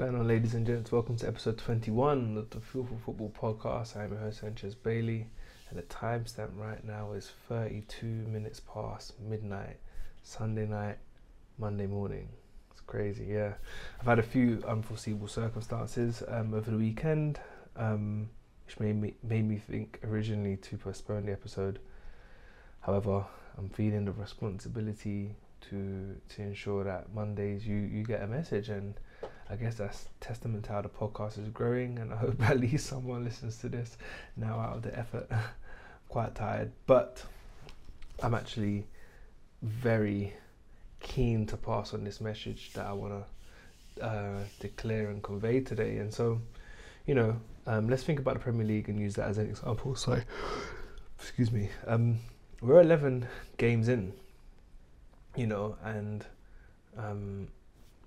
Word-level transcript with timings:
going 0.00 0.14
on, 0.14 0.26
ladies 0.26 0.54
and 0.54 0.66
gents? 0.66 0.90
Welcome 0.90 1.16
to 1.16 1.28
episode 1.28 1.58
21 1.58 2.38
of 2.38 2.48
the 2.48 2.58
Feel 2.58 2.86
for 2.86 2.96
Football 3.04 3.34
podcast. 3.38 3.98
I'm 3.98 4.12
your 4.12 4.20
host, 4.20 4.40
Sanchez 4.40 4.74
Bailey, 4.74 5.26
and 5.68 5.78
the 5.78 5.82
timestamp 5.82 6.52
right 6.56 6.82
now 6.82 7.12
is 7.12 7.30
32 7.50 8.06
minutes 8.06 8.60
past 8.60 9.20
midnight, 9.20 9.76
Sunday 10.22 10.64
night, 10.64 10.96
Monday 11.58 11.86
morning. 11.86 12.30
It's 12.70 12.80
crazy, 12.80 13.26
yeah. 13.28 13.52
I've 14.00 14.06
had 14.06 14.18
a 14.18 14.22
few 14.22 14.64
unforeseeable 14.66 15.28
circumstances 15.28 16.22
um, 16.28 16.54
over 16.54 16.70
the 16.70 16.78
weekend, 16.78 17.38
um, 17.76 18.30
which 18.64 18.80
made 18.80 18.96
me, 18.96 19.12
made 19.22 19.46
me 19.46 19.58
think 19.58 20.00
originally 20.02 20.56
to 20.56 20.78
postpone 20.78 21.26
the 21.26 21.32
episode. 21.32 21.78
However, 22.80 23.26
I'm 23.58 23.68
feeling 23.68 24.06
the 24.06 24.12
responsibility 24.12 25.36
to 25.68 26.16
to 26.30 26.42
ensure 26.42 26.84
that 26.84 27.12
Mondays 27.14 27.66
you, 27.66 27.76
you 27.76 28.02
get 28.02 28.22
a 28.22 28.26
message 28.26 28.70
and 28.70 28.94
I 29.50 29.56
guess 29.56 29.74
that's 29.74 30.06
testament 30.20 30.64
to 30.66 30.72
how 30.72 30.82
the 30.82 30.88
podcast 30.88 31.36
is 31.36 31.48
growing, 31.48 31.98
and 31.98 32.12
I 32.12 32.16
hope 32.16 32.40
at 32.48 32.60
least 32.60 32.86
someone 32.86 33.24
listens 33.24 33.56
to 33.58 33.68
this 33.68 33.96
now 34.36 34.60
out 34.60 34.76
of 34.76 34.82
the 34.82 34.96
effort. 34.96 35.28
Quite 36.08 36.34
tired, 36.34 36.72
but 36.86 37.22
I'm 38.22 38.34
actually 38.34 38.86
very 39.62 40.32
keen 41.00 41.46
to 41.46 41.56
pass 41.56 41.94
on 41.94 42.04
this 42.04 42.20
message 42.20 42.72
that 42.74 42.86
I 42.86 42.92
want 42.92 43.24
to 43.98 44.04
uh, 44.04 44.38
declare 44.60 45.10
and 45.10 45.22
convey 45.22 45.60
today. 45.60 45.98
And 45.98 46.12
so, 46.12 46.40
you 47.06 47.14
know, 47.14 47.36
um, 47.66 47.88
let's 47.88 48.02
think 48.02 48.18
about 48.18 48.34
the 48.34 48.40
Premier 48.40 48.66
League 48.66 48.88
and 48.88 48.98
use 48.98 49.14
that 49.14 49.28
as 49.28 49.38
an 49.38 49.48
example. 49.48 49.94
Sorry, 49.94 50.22
excuse 51.18 51.50
me. 51.50 51.70
Um, 51.86 52.20
we're 52.60 52.80
11 52.80 53.26
games 53.56 53.88
in, 53.88 54.12
you 55.36 55.46
know, 55.46 55.76
and 55.82 56.24
um, 56.96 57.48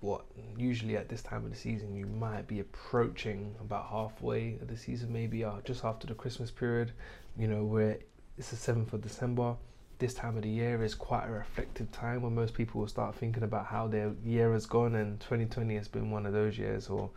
what 0.04 0.26
usually 0.58 0.96
at 0.96 1.08
this 1.08 1.22
time 1.22 1.44
of 1.44 1.50
the 1.50 1.56
season 1.56 1.96
you 1.96 2.06
might 2.06 2.46
be 2.46 2.60
approaching 2.60 3.54
about 3.58 3.86
halfway 3.86 4.58
of 4.60 4.68
the 4.68 4.76
season, 4.76 5.10
maybe 5.10 5.42
uh, 5.42 5.52
just 5.64 5.84
after 5.84 6.06
the 6.06 6.14
Christmas 6.14 6.50
period. 6.50 6.92
You 7.38 7.48
know, 7.48 7.64
where 7.64 7.98
it's 8.36 8.50
the 8.50 8.56
seventh 8.56 8.92
of 8.92 9.00
December. 9.00 9.56
This 9.98 10.12
time 10.12 10.36
of 10.36 10.42
the 10.42 10.50
year 10.50 10.84
is 10.84 10.94
quite 10.94 11.26
a 11.26 11.30
reflective 11.30 11.90
time 11.90 12.20
when 12.22 12.34
most 12.34 12.52
people 12.52 12.80
will 12.80 12.88
start 12.88 13.14
thinking 13.14 13.44
about 13.44 13.66
how 13.66 13.88
their 13.88 14.12
year 14.24 14.52
has 14.52 14.66
gone, 14.66 14.94
and 14.94 15.18
2020 15.20 15.74
has 15.76 15.88
been 15.88 16.10
one 16.10 16.26
of 16.26 16.32
those 16.32 16.58
years, 16.58 16.88
or 16.88 17.10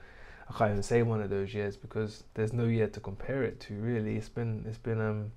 I 0.50 0.58
can't 0.58 0.72
even 0.72 0.83
say 0.83 1.02
one 1.04 1.22
of 1.22 1.30
those 1.30 1.54
years 1.54 1.76
because 1.76 2.23
there's 2.36 2.54
no 2.54 2.66
year 2.66 2.88
to 2.88 3.00
compare 3.02 3.44
it 3.44 3.59
to. 3.61 3.73
Really, 3.73 4.16
it's 4.16 4.30
been 4.30 4.64
it's 4.66 4.78
been 4.78 5.02
um 5.02 5.31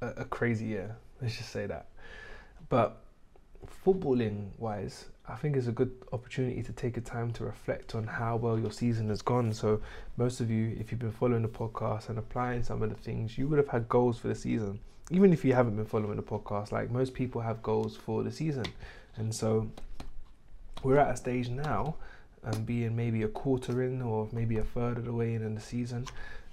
a, 0.00 0.22
a 0.22 0.24
crazy 0.24 0.66
year. 0.66 0.96
Let's 1.22 1.36
just 1.36 1.50
say 1.50 1.66
that, 1.66 1.86
but 2.68 3.04
footballing 3.84 4.48
wise, 4.58 5.06
I 5.28 5.36
think 5.36 5.56
it's 5.56 5.68
a 5.68 5.72
good 5.72 5.92
opportunity 6.12 6.62
to 6.62 6.72
take 6.72 6.96
a 6.96 7.00
time 7.00 7.32
to 7.32 7.44
reflect 7.44 7.94
on 7.94 8.06
how 8.06 8.36
well 8.36 8.58
your 8.58 8.72
season 8.72 9.08
has 9.08 9.22
gone. 9.22 9.52
So, 9.52 9.80
most 10.16 10.40
of 10.40 10.50
you, 10.50 10.76
if 10.78 10.90
you've 10.90 11.00
been 11.00 11.12
following 11.12 11.42
the 11.42 11.48
podcast 11.48 12.08
and 12.08 12.18
applying 12.18 12.62
some 12.62 12.82
of 12.82 12.90
the 12.90 12.96
things, 12.96 13.38
you 13.38 13.46
would 13.48 13.58
have 13.58 13.68
had 13.68 13.88
goals 13.88 14.18
for 14.18 14.28
the 14.28 14.34
season. 14.34 14.80
Even 15.10 15.32
if 15.32 15.44
you 15.44 15.54
haven't 15.54 15.76
been 15.76 15.86
following 15.86 16.16
the 16.16 16.22
podcast, 16.22 16.72
like 16.72 16.90
most 16.90 17.14
people 17.14 17.40
have 17.40 17.62
goals 17.62 17.96
for 17.96 18.22
the 18.22 18.30
season. 18.30 18.64
And 19.16 19.34
so, 19.34 19.70
we're 20.82 20.98
at 20.98 21.14
a 21.14 21.16
stage 21.16 21.48
now, 21.48 21.96
and 22.42 22.56
um, 22.56 22.64
being 22.64 22.96
maybe 22.96 23.22
a 23.22 23.28
quarter 23.28 23.82
in 23.82 24.02
or 24.02 24.28
maybe 24.32 24.58
a 24.58 24.64
third 24.64 24.98
of 24.98 25.04
the 25.04 25.12
way 25.12 25.34
in, 25.34 25.42
in 25.42 25.54
the 25.54 25.60
season, 25.60 26.06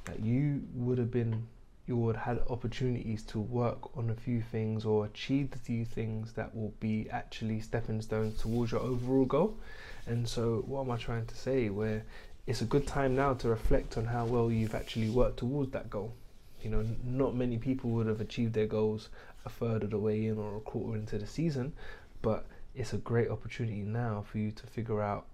that 0.05 0.20
you 0.20 0.61
would 0.75 0.98
have 0.98 1.11
been 1.11 1.48
you 1.88 1.95
would 1.95 2.17
have 2.17 2.38
had 2.38 2.47
opportunities 2.49 3.23
to 3.23 3.39
work 3.39 3.97
on 3.97 4.09
a 4.09 4.13
few 4.13 4.41
things 4.41 4.83
or 4.83 5.05
achieve 5.05 5.49
a 5.53 5.57
few 5.57 5.85
things 5.85 6.33
that 6.33 6.53
will 6.53 6.73
be 6.81 7.09
actually 7.09 7.61
stepping 7.61 8.02
stones 8.02 8.39
towards 8.39 8.73
your 8.73 8.81
overall 8.81 9.25
goal. 9.25 9.57
And 10.05 10.27
so, 10.27 10.63
what 10.67 10.81
am 10.81 10.91
I 10.91 10.97
trying 10.97 11.25
to 11.25 11.35
say? 11.35 11.69
Where 11.69 12.03
it's 12.45 12.61
a 12.61 12.65
good 12.65 12.85
time 12.88 13.15
now 13.15 13.33
to 13.35 13.47
reflect 13.47 13.97
on 13.97 14.05
how 14.05 14.25
well 14.25 14.52
you've 14.52 14.75
actually 14.75 15.09
worked 15.09 15.38
towards 15.38 15.71
that 15.71 15.89
goal. 15.89 16.13
You 16.61 16.71
know, 16.71 16.85
not 17.05 17.35
many 17.35 17.58
people 17.58 17.89
would 17.92 18.08
have 18.08 18.21
achieved 18.21 18.53
their 18.53 18.67
goals 18.67 19.09
a 19.45 19.49
third 19.49 19.83
of 19.83 19.92
the 19.92 19.97
way 19.97 20.26
in 20.26 20.37
or 20.37 20.58
a 20.58 20.59
quarter 20.59 20.97
into 20.97 21.17
the 21.17 21.27
season, 21.27 21.73
but 22.21 22.45
it's 22.76 22.93
a 22.93 22.97
great 22.97 23.30
opportunity 23.30 23.81
now 23.81 24.26
for 24.30 24.37
you 24.39 24.52
to 24.52 24.67
figure 24.67 25.02
out 25.02 25.26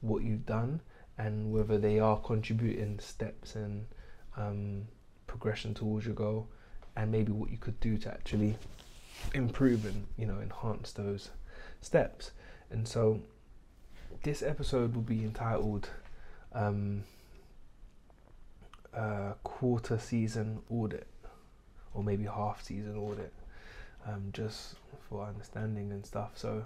what 0.00 0.22
you've 0.22 0.46
done 0.46 0.80
and 1.16 1.52
whether 1.52 1.78
they 1.78 1.98
are 1.98 2.18
contributing 2.18 2.98
steps 2.98 3.54
and 3.54 3.86
um, 4.36 4.86
progression 5.34 5.74
towards 5.74 6.06
your 6.06 6.14
goal 6.14 6.46
and 6.94 7.10
maybe 7.10 7.32
what 7.32 7.50
you 7.50 7.58
could 7.58 7.78
do 7.80 7.98
to 7.98 8.08
actually 8.08 8.56
improve 9.34 9.84
and 9.84 10.06
you 10.16 10.26
know 10.26 10.38
enhance 10.40 10.92
those 10.92 11.30
steps. 11.80 12.30
And 12.70 12.86
so 12.86 13.18
this 14.22 14.44
episode 14.44 14.94
will 14.94 15.02
be 15.02 15.24
entitled 15.24 15.90
um, 16.52 17.02
uh, 18.96 19.32
quarter 19.42 19.98
season 19.98 20.60
audit 20.70 21.08
or 21.94 22.04
maybe 22.04 22.26
half 22.26 22.62
season 22.62 22.96
audit 22.96 23.32
um, 24.06 24.30
just 24.32 24.76
for 25.08 25.26
understanding 25.26 25.90
and 25.90 26.06
stuff. 26.06 26.30
So 26.36 26.64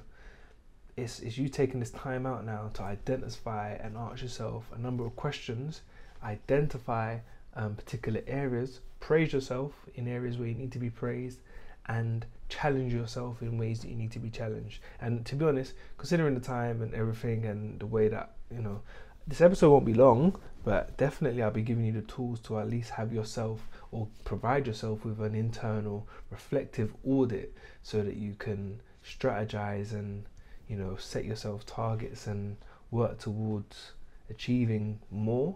it's, 0.95 1.21
it's 1.21 1.39
you 1.39 1.49
taking 1.49 1.81
this 1.81 1.91
time 1.91 2.27
out 2.27 2.45
now 2.45 2.71
to 2.75 2.83
identify 2.83 3.73
and 3.73 3.97
ask 3.97 4.21
yourself 4.21 4.71
a 4.75 4.79
number 4.79 5.07
of 5.07 5.17
questions 5.17 5.81
identify 6.23 7.19
um, 7.55 7.75
particular 7.75 8.23
areas, 8.27 8.81
praise 9.01 9.33
yourself 9.33 9.73
in 9.95 10.09
areas 10.09 10.39
where 10.39 10.49
you 10.49 10.55
need 10.55 10.73
to 10.73 10.79
be 10.79 10.91
praised, 10.91 11.41
and 11.87 12.27
challenge 12.49 12.93
yourself 12.93 13.43
in 13.43 13.59
ways 13.59 13.81
that 13.81 13.89
you 13.89 13.97
need 13.97 14.13
to 14.13 14.19
be 14.19 14.31
challenged. 14.31 14.81
And 15.01 15.25
to 15.27 15.35
be 15.35 15.45
honest, 15.45 15.75
considering 15.97 16.35
the 16.35 16.41
time 16.41 16.83
and 16.83 16.95
everything 16.95 17.45
and 17.47 17.81
the 17.81 17.87
way 17.87 18.09
that, 18.09 18.33
you 18.51 18.61
know, 18.61 18.83
this 19.27 19.41
episode 19.41 19.71
won't 19.71 19.85
be 19.85 19.95
long, 19.95 20.39
but 20.65 20.97
definitely 20.97 21.43
I'll 21.43 21.51
be 21.51 21.63
giving 21.63 21.85
you 21.85 21.93
the 21.93 22.03
tools 22.03 22.41
to 22.41 22.59
at 22.59 22.69
least 22.69 22.91
have 22.91 23.13
yourself 23.13 23.69
or 23.91 24.09
provide 24.25 24.67
yourself 24.67 25.05
with 25.05 25.21
an 25.21 25.35
internal 25.35 26.07
reflective 26.31 26.95
audit 27.07 27.55
so 27.83 28.03
that 28.03 28.17
you 28.17 28.35
can 28.39 28.81
strategize 29.05 29.93
and, 29.93 30.25
you 30.67 30.77
know, 30.77 30.97
set 30.97 31.25
yourself 31.25 31.65
targets 31.65 32.27
and 32.27 32.57
work 32.91 33.19
towards 33.19 33.93
achieving 34.31 34.99
more 35.11 35.55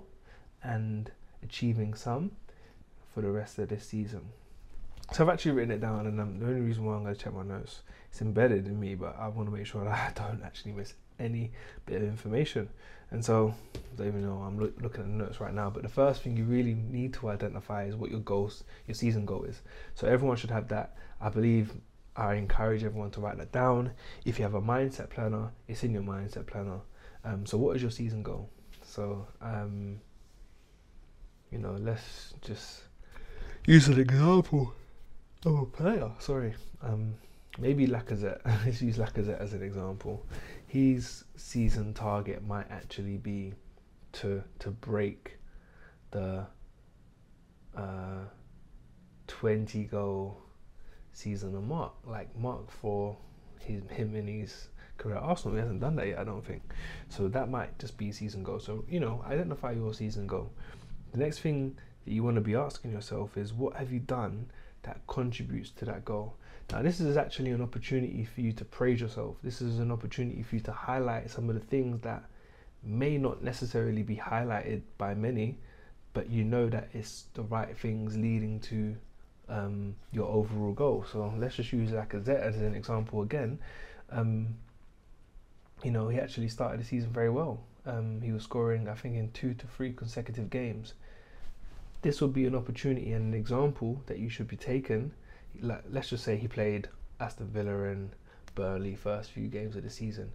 and 0.63 1.11
achieving 1.43 1.95
some 1.95 2.33
for 3.15 3.21
the 3.21 3.31
rest 3.31 3.59
of 3.59 3.69
this 3.69 3.87
season. 3.87 4.29
So 5.13 5.25
I've 5.25 5.31
actually 5.31 5.53
written 5.53 5.73
it 5.73 5.81
down, 5.81 6.07
and 6.07 6.19
um, 6.21 6.39
the 6.39 6.47
only 6.47 6.63
reason 6.63 6.85
why 6.85 6.95
I'm 6.95 7.03
going 7.03 7.15
to 7.15 7.21
check 7.21 7.35
my 7.35 7.43
notes, 7.43 7.83
it's 8.11 8.23
embedded 8.23 8.67
in 8.67 8.81
me, 8.81 8.95
but 8.95 9.15
I 9.19 9.29
want 9.29 9.49
to 9.49 9.55
make 9.55 9.67
sure 9.67 9.85
that 9.85 10.19
I 10.19 10.29
don't 10.29 10.43
actually 10.43 10.73
miss 10.73 10.95
any 11.19 11.53
bit 11.87 12.03
of 12.03 12.09
information. 12.09 12.69
And 13.11 13.23
so, 13.23 13.55
I 13.75 13.97
don't 13.99 14.07
even 14.07 14.23
know 14.23 14.37
I'm 14.37 14.59
lo- 14.59 14.73
looking 14.81 15.03
at 15.03 15.07
the 15.07 15.13
notes 15.13 15.39
right 15.39 15.53
now. 15.53 15.69
But 15.69 15.83
the 15.83 15.89
first 15.91 16.23
thing 16.23 16.35
you 16.35 16.45
really 16.45 16.73
need 16.75 17.13
to 17.15 17.29
identify 17.29 17.85
is 17.85 17.95
what 17.95 18.11
your 18.11 18.21
goals, 18.21 18.65
your 18.87 18.95
season 18.95 19.27
goal 19.27 19.45
is. 19.45 19.61
So 19.95 20.07
everyone 20.07 20.39
should 20.39 20.51
have 20.51 20.69
that. 20.69 20.97
I 21.21 21.29
believe 21.29 21.73
I 22.17 22.35
encourage 22.35 22.85
everyone 22.85 23.11
to 23.13 23.21
write 23.21 23.37
that 23.37 23.53
down. 23.53 23.93
If 24.25 24.39
you 24.39 24.45
have 24.45 24.55
a 24.55 24.63
mindset 24.63 25.11
planner, 25.11 25.51
it's 25.69 25.85
in 25.85 25.93
your 25.93 26.03
mindset 26.03 26.47
planner. 26.47 26.81
Um, 27.25 27.45
so 27.45 27.59
what 27.59 27.77
is 27.77 27.83
your 27.83 27.91
season 27.91 28.23
goal? 28.23 28.49
So 28.83 29.27
um, 29.43 30.01
you 31.53 31.59
know, 31.59 31.77
let's 31.79 32.33
just 32.41 32.85
use 33.67 33.87
an 33.87 34.01
example 34.01 34.73
of 35.45 35.59
a 35.59 35.67
player. 35.67 36.11
Sorry, 36.19 36.55
um, 36.83 37.15
maybe 37.59 37.87
Lacazette. 37.87 38.41
let's 38.65 38.81
use 38.81 38.97
Lacazette 38.97 39.39
as 39.39 39.53
an 39.53 39.63
example. 39.63 40.27
His 40.67 41.25
season 41.37 41.93
target 41.93 42.45
might 42.45 42.71
actually 42.71 43.19
be 43.19 43.53
to 44.13 44.43
to 44.61 44.71
break 44.71 45.37
the 46.11 46.47
uh, 47.77 48.25
twenty 49.27 49.85
goal 49.85 50.39
season 51.13 51.69
mark, 51.69 51.93
like 52.07 52.35
mark 52.35 52.71
for 52.71 53.19
his 53.61 53.83
him 53.91 54.17
in 54.17 54.27
his 54.27 54.69
career 54.97 55.17
at 55.17 55.23
Arsenal. 55.23 55.57
He 55.57 55.61
hasn't 55.61 55.81
done 55.81 55.97
that 55.97 56.07
yet, 56.07 56.19
I 56.19 56.25
don't 56.25 56.45
think. 56.45 56.63
So 57.11 57.29
that 57.29 57.51
might 57.51 57.79
just 57.79 57.99
be 57.99 58.11
season 58.11 58.43
goal. 58.43 58.59
So 58.59 58.87
you 58.89 59.01
know, 59.01 59.23
identify 59.29 59.73
your 59.73 59.93
season 59.93 60.27
goal 60.27 60.51
the 61.13 61.19
next 61.19 61.41
thing 61.41 61.77
that 62.05 62.13
you 62.13 62.23
want 62.23 62.37
to 62.37 62.41
be 62.41 62.55
asking 62.55 62.93
yourself 62.93 63.37
is 63.37 63.53
what 63.53 63.77
have 63.77 63.93
you 63.93 64.01
done 64.01 64.47
that 64.83 65.01
contributes 65.07 65.71
to 65.71 65.85
that 65.85 66.05
goal? 66.05 66.35
Now, 66.71 66.83
this 66.83 67.01
is 67.01 67.17
actually 67.17 67.51
an 67.51 67.61
opportunity 67.61 68.25
for 68.25 68.41
you 68.41 68.53
to 68.55 68.65
praise 68.65 69.01
yourself. 69.01 69.37
This 69.43 69.61
is 69.61 69.79
an 69.79 69.91
opportunity 69.91 70.43
for 70.43 70.57
you 70.57 70.63
to 70.63 70.73
highlight 70.73 71.31
some 71.31 71.49
of 71.49 71.55
the 71.55 71.61
things 71.67 72.01
that 72.01 72.25
may 72.83 73.19
not 73.19 73.43
necessarily 73.43 74.03
be 74.03 74.17
highlighted 74.17 74.83
by 74.97 75.15
many, 75.15 75.59
but 76.15 76.31
you 76.31 76.45
know 76.45 76.69
that 76.69 76.89
it's 76.93 77.27
the 77.35 77.43
right 77.43 77.77
things 77.77 78.17
leading 78.17 78.59
to 78.61 78.97
um, 79.49 79.95
your 80.13 80.29
overall 80.29 80.73
goal. 80.73 81.05
So 81.11 81.33
let's 81.39 81.57
just 81.57 81.73
use 81.73 81.91
Lacazette 81.91 82.41
as 82.41 82.57
an 82.57 82.75
example 82.75 83.23
again. 83.23 83.59
Um, 84.11 84.57
you 85.85 85.91
know, 85.91 86.09
he 86.09 86.19
actually 86.19 86.49
started 86.49 86.81
the 86.81 86.85
season 86.85 87.11
very 87.11 87.31
well. 87.31 87.61
Um, 87.85 88.21
he 88.21 88.33
was 88.33 88.45
scoring, 88.45 88.89
I 88.89 88.95
think, 88.95 89.17
in 89.17 89.33
two 89.33 89.55
to 89.55 89.67
three 89.67 89.93
consecutive 89.93 90.51
games 90.51 90.95
this 92.03 92.21
would 92.21 92.33
be 92.33 92.47
an 92.47 92.55
opportunity 92.55 93.13
and 93.13 93.33
an 93.33 93.35
example 93.39 94.03
that 94.07 94.19
you 94.19 94.29
should 94.29 94.49
be 94.49 94.57
taken. 94.57 95.13
Let's 95.61 96.11
just 96.11 96.25
say 96.25 96.37
he 96.37 96.49
played 96.49 96.89
Aston 97.21 97.47
Villa 97.47 97.85
and 97.85 98.11
Burnley 98.55 98.97
first 98.97 99.31
few 99.31 99.47
games 99.49 99.77
of 99.77 99.85
the 99.85 99.91
season. 99.91 100.33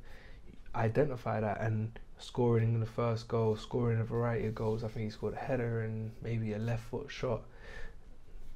identify 0.75 1.39
that 1.41 1.59
and 1.59 1.99
scoring 2.19 2.73
in 2.75 2.79
the 2.79 2.85
first 2.85 3.27
goal, 3.27 3.55
scoring 3.55 3.99
a 3.99 4.03
variety 4.03 4.47
of 4.47 4.55
goals. 4.55 4.83
I 4.83 4.87
think 4.87 5.05
he 5.05 5.09
scored 5.09 5.33
a 5.33 5.37
header 5.37 5.81
and 5.81 6.11
maybe 6.21 6.53
a 6.53 6.57
left 6.59 6.83
foot 6.83 7.11
shot. 7.11 7.41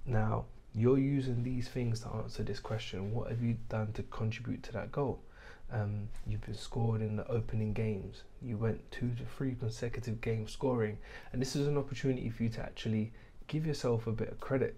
Now, 0.05 0.45
you're 0.73 0.97
using 0.99 1.43
these 1.43 1.67
things 1.67 1.99
to 2.01 2.09
answer 2.09 2.43
this 2.43 2.59
question 2.59 3.13
what 3.13 3.29
have 3.29 3.41
you 3.41 3.57
done 3.69 3.91
to 3.93 4.03
contribute 4.03 4.63
to 4.63 4.73
that 4.73 4.91
goal? 4.91 5.19
Um, 5.71 6.09
you've 6.27 6.41
been 6.41 6.53
scored 6.53 7.01
in 7.01 7.15
the 7.15 7.27
opening 7.27 7.73
games. 7.73 8.23
You 8.41 8.57
went 8.57 8.91
two 8.91 9.11
to 9.17 9.23
three 9.37 9.55
consecutive 9.55 10.19
games 10.19 10.51
scoring, 10.51 10.97
and 11.31 11.41
this 11.41 11.55
is 11.55 11.67
an 11.67 11.77
opportunity 11.77 12.29
for 12.29 12.43
you 12.43 12.49
to 12.49 12.61
actually 12.61 13.13
give 13.47 13.65
yourself 13.65 14.07
a 14.07 14.11
bit 14.11 14.29
of 14.29 14.39
credit. 14.39 14.75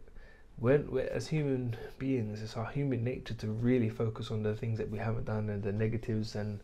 When, 0.57 0.87
as 1.11 1.27
human 1.27 1.75
beings, 1.97 2.43
it's 2.43 2.55
our 2.55 2.67
human 2.67 3.03
nature 3.03 3.33
to 3.33 3.47
really 3.47 3.89
focus 3.89 4.29
on 4.29 4.43
the 4.43 4.55
things 4.55 4.77
that 4.77 4.91
we 4.91 4.99
haven't 4.99 5.25
done 5.25 5.49
and 5.49 5.63
the 5.63 5.71
negatives 5.71 6.35
and 6.35 6.59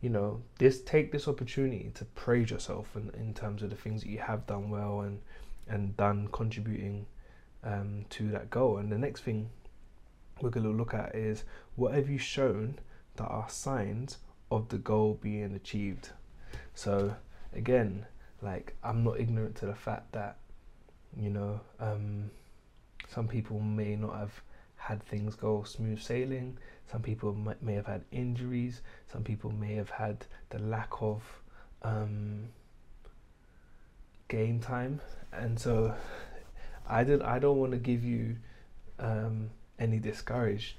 you 0.00 0.08
know 0.08 0.40
this 0.58 0.80
take 0.80 1.12
this 1.12 1.28
opportunity 1.28 1.90
to 1.94 2.04
praise 2.06 2.50
yourself 2.50 2.96
in, 2.96 3.10
in 3.20 3.34
terms 3.34 3.62
of 3.62 3.70
the 3.70 3.76
things 3.76 4.02
that 4.02 4.08
you 4.08 4.18
have 4.18 4.46
done 4.46 4.70
well 4.70 5.00
and 5.00 5.20
and 5.68 5.96
done 5.96 6.28
contributing 6.32 7.06
um, 7.64 8.04
to 8.08 8.30
that 8.30 8.48
goal 8.48 8.78
and 8.78 8.90
the 8.90 8.98
next 8.98 9.20
thing 9.20 9.50
we're 10.40 10.50
going 10.50 10.64
to 10.64 10.72
look 10.72 10.94
at 10.94 11.14
is 11.14 11.44
what 11.76 11.92
have 11.92 12.08
you 12.08 12.16
shown 12.16 12.78
that 13.20 13.28
are 13.28 13.48
signs 13.48 14.18
of 14.50 14.68
the 14.68 14.78
goal 14.78 15.18
being 15.22 15.54
achieved 15.54 16.10
so 16.74 17.14
again 17.54 18.04
like 18.42 18.74
i'm 18.82 19.04
not 19.04 19.20
ignorant 19.20 19.54
to 19.54 19.66
the 19.66 19.74
fact 19.74 20.10
that 20.12 20.36
you 21.16 21.30
know 21.30 21.60
um, 21.78 22.30
some 23.08 23.28
people 23.28 23.60
may 23.60 23.94
not 23.96 24.16
have 24.16 24.42
had 24.76 25.02
things 25.04 25.34
go 25.34 25.62
smooth 25.62 26.00
sailing 26.00 26.56
some 26.90 27.02
people 27.02 27.36
may 27.62 27.74
have 27.74 27.86
had 27.86 28.02
injuries. 28.10 28.80
Some 29.12 29.22
people 29.22 29.52
may 29.52 29.74
have 29.74 29.90
had 29.90 30.26
the 30.48 30.58
lack 30.58 30.90
of 31.00 31.22
um, 31.82 32.48
game 34.26 34.58
time, 34.58 35.00
and 35.32 35.58
so 35.58 35.94
I 36.88 37.04
did. 37.04 37.22
I 37.22 37.38
don't 37.38 37.58
want 37.58 37.72
to 37.72 37.78
give 37.78 38.02
you 38.02 38.36
um, 38.98 39.50
any 39.78 39.98
discouraged 40.00 40.74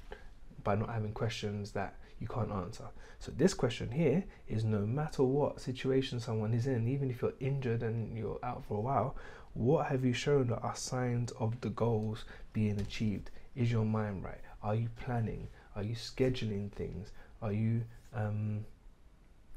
by 0.62 0.74
not 0.74 0.90
having 0.90 1.12
questions 1.12 1.72
that 1.72 1.94
you 2.22 2.28
can't 2.28 2.52
answer. 2.52 2.84
So 3.18 3.32
this 3.36 3.52
question 3.52 3.90
here 3.90 4.24
is 4.48 4.64
no 4.64 4.86
matter 4.86 5.24
what 5.24 5.60
situation 5.60 6.20
someone 6.20 6.54
is 6.54 6.68
in, 6.68 6.86
even 6.86 7.10
if 7.10 7.20
you're 7.20 7.34
injured 7.40 7.82
and 7.82 8.16
you're 8.16 8.38
out 8.44 8.64
for 8.64 8.78
a 8.78 8.80
while, 8.80 9.16
what 9.54 9.86
have 9.86 10.04
you 10.04 10.12
shown 10.12 10.46
that 10.46 10.60
are 10.62 10.76
signs 10.76 11.32
of 11.32 11.60
the 11.60 11.70
goals 11.70 12.24
being 12.52 12.80
achieved? 12.80 13.30
Is 13.56 13.72
your 13.72 13.84
mind 13.84 14.22
right? 14.22 14.40
Are 14.62 14.76
you 14.76 14.88
planning? 14.96 15.48
Are 15.74 15.82
you 15.82 15.96
scheduling 15.96 16.70
things? 16.70 17.10
Are 17.42 17.52
you 17.52 17.82
um, 18.14 18.64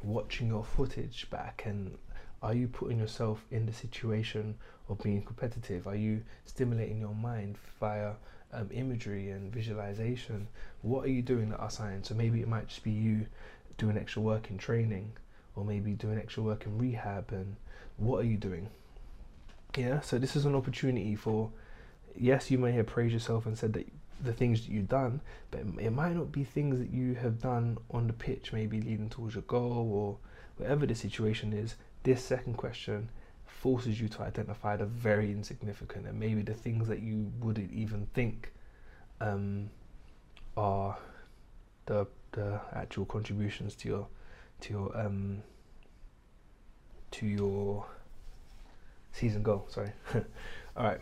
watching 0.02 0.48
your 0.48 0.64
footage 0.64 1.30
back? 1.30 1.64
And 1.66 1.98
are 2.42 2.54
you 2.54 2.68
putting 2.68 3.00
yourself 3.00 3.46
in 3.52 3.68
the 3.68 3.74
situation 3.74 4.56
of 4.90 4.98
being 5.04 5.22
competitive? 5.22 5.88
Are 5.88 5.96
you 5.96 6.24
stimulating 6.46 7.00
your 7.00 7.16
mind 7.16 7.58
via 7.80 8.14
um, 8.54 8.70
imagery 8.72 9.30
and 9.30 9.54
visualization? 9.54 10.48
What 10.82 11.06
are 11.06 11.10
you 11.12 11.22
doing 11.22 11.50
that 11.50 11.60
are 11.60 11.70
signs? 11.70 12.10
So 12.10 12.16
maybe 12.16 12.42
it 12.42 12.48
might 12.48 12.68
just 12.68 12.84
be 12.84 12.92
you 12.92 13.26
doing 13.78 13.98
extra 13.98 14.22
work 14.22 14.50
in 14.50 14.58
training, 14.58 15.12
or 15.56 15.66
maybe 15.66 15.92
doing 15.92 16.18
extra 16.18 16.44
work 16.44 16.66
in 16.66 16.78
rehab. 16.78 17.32
And 17.32 17.56
what 17.98 18.20
are 18.20 18.28
you 18.28 18.38
doing? 18.38 18.70
Yeah, 19.78 20.00
so 20.02 20.18
this 20.18 20.36
is 20.36 20.46
an 20.46 20.56
opportunity 20.56 21.16
for. 21.16 21.52
Yes, 22.18 22.50
you 22.50 22.58
may 22.58 22.72
have 22.72 22.88
praised 22.88 23.14
yourself 23.14 23.46
and 23.46 23.58
said 23.58 23.74
that 23.74 23.88
the 24.24 24.32
things 24.32 24.62
that 24.62 24.72
you've 24.72 24.88
done, 24.88 25.20
but 25.52 25.62
it 25.80 25.92
might 25.92 26.16
not 26.16 26.32
be 26.32 26.46
things 26.46 26.80
that 26.80 26.90
you 26.90 27.16
have 27.16 27.42
done 27.42 27.78
on 27.92 28.08
the 28.08 28.14
pitch, 28.14 28.54
maybe 28.54 28.80
leading 28.80 29.10
towards 29.10 29.36
your 29.36 29.44
goal 29.44 29.90
or 29.92 30.18
whatever 30.58 30.86
the 30.86 30.96
situation 30.96 31.52
is. 31.52 31.76
This 32.04 32.24
second 32.24 32.56
question 32.56 33.10
forces 33.66 34.00
you 34.00 34.08
to 34.08 34.22
identify 34.22 34.76
the 34.78 34.86
very 34.86 35.32
insignificant 35.32 36.06
and 36.06 36.20
maybe 36.20 36.44
the 36.44 36.54
things 36.54 36.88
that 36.88 37.02
you 37.02 37.32
wouldn't 37.40 37.72
even 37.74 38.06
think 38.14 38.52
um, 39.20 39.72
are 40.56 40.96
the 41.88 42.06
the 42.34 42.60
actual 42.74 43.06
contributions 43.06 43.74
to 43.74 43.88
your 43.88 44.08
to 44.62 44.74
your 44.74 44.96
um, 44.96 45.42
to 47.10 47.26
your 47.26 47.84
season 49.14 49.42
goal. 49.42 49.66
Sorry. 49.70 49.92
All 50.78 50.84
right. 50.84 51.02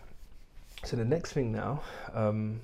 So 0.85 0.95
the 0.95 1.03
next 1.03 1.33
thing 1.33 1.51
now. 1.51 1.81
Um, 2.13 2.61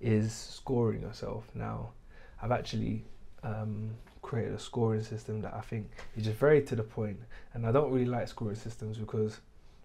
is 0.00 0.32
scoring 0.32 1.00
yourself. 1.00 1.44
Now, 1.54 1.90
I've 2.42 2.50
actually 2.50 3.04
um, 3.42 3.92
created 4.22 4.54
a 4.54 4.58
scoring 4.58 5.02
system 5.02 5.42
that 5.42 5.52
I 5.52 5.60
think 5.60 5.90
is 6.16 6.24
just 6.24 6.38
very 6.38 6.62
to 6.62 6.76
the 6.76 6.82
point, 6.82 7.20
and 7.52 7.66
I 7.66 7.72
don't 7.72 7.90
really 7.92 8.06
like 8.06 8.28
scoring 8.28 8.56
systems 8.56 8.96
because 8.96 9.40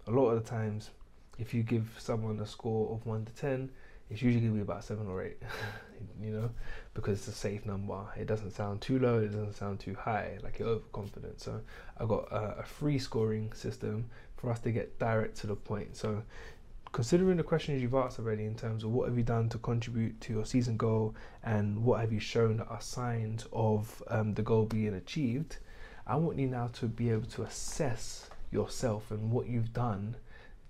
a 0.07 0.11
lot 0.11 0.29
of 0.29 0.43
the 0.43 0.49
times, 0.49 0.91
if 1.37 1.53
you 1.53 1.63
give 1.63 1.95
someone 1.97 2.39
a 2.39 2.45
score 2.45 2.93
of 2.93 3.05
one 3.05 3.25
to 3.25 3.33
ten, 3.33 3.69
it's 4.09 4.21
usually 4.21 4.41
going 4.41 4.53
to 4.53 4.55
be 4.55 4.61
about 4.61 4.83
seven 4.83 5.07
or 5.07 5.21
eight, 5.21 5.37
you 6.21 6.31
know, 6.31 6.49
because 6.93 7.19
it's 7.19 7.27
a 7.27 7.31
safe 7.33 7.65
number. 7.65 7.99
It 8.15 8.25
doesn't 8.25 8.51
sound 8.51 8.79
too 8.81 8.99
low, 8.99 9.19
it 9.19 9.29
doesn't 9.29 9.55
sound 9.55 9.79
too 9.79 9.95
high, 9.95 10.37
like 10.43 10.59
you're 10.59 10.69
overconfident. 10.69 11.41
So 11.41 11.59
I 11.97 12.05
got 12.05 12.31
a, 12.31 12.59
a 12.59 12.63
free 12.63 12.99
scoring 12.99 13.51
system 13.53 14.05
for 14.37 14.51
us 14.51 14.59
to 14.61 14.71
get 14.71 14.97
direct 14.99 15.35
to 15.37 15.47
the 15.47 15.55
point. 15.55 15.97
So 15.97 16.23
considering 16.97 17.37
the 17.37 17.43
questions 17.43 17.79
you've 17.79 17.93
asked 17.93 18.17
already 18.17 18.45
in 18.45 18.55
terms 18.55 18.83
of 18.83 18.89
what 18.89 19.07
have 19.07 19.15
you 19.15 19.23
done 19.23 19.47
to 19.47 19.59
contribute 19.59 20.19
to 20.19 20.33
your 20.33 20.43
season 20.43 20.75
goal 20.75 21.13
and 21.43 21.77
what 21.83 22.01
have 22.01 22.11
you 22.11 22.19
shown 22.19 22.57
that 22.57 22.65
are 22.69 22.81
signs 22.81 23.45
of 23.53 24.01
um, 24.07 24.33
the 24.33 24.41
goal 24.41 24.65
being 24.65 24.95
achieved, 24.95 25.57
I 26.07 26.15
want 26.15 26.39
you 26.39 26.47
now 26.47 26.71
to 26.79 26.87
be 26.87 27.11
able 27.11 27.27
to 27.27 27.43
assess 27.43 28.31
yourself 28.51 29.11
and 29.11 29.29
what 29.29 29.47
you've 29.47 29.73
done 29.73 30.15